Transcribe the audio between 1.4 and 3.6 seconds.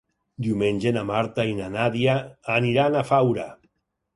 i na Nàdia aniran a Faura.